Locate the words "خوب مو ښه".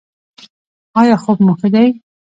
1.23-1.67